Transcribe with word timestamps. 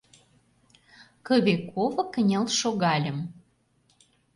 Кыве-ково 1.25 2.03
кынел 2.13 2.45
шогальым. 2.59 3.19